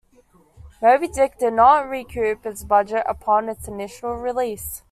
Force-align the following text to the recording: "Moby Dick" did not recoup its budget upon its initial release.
"Moby 0.81 1.07
Dick" 1.07 1.37
did 1.37 1.53
not 1.53 1.87
recoup 1.87 2.43
its 2.43 2.63
budget 2.63 3.03
upon 3.07 3.47
its 3.47 3.67
initial 3.67 4.15
release. 4.17 4.79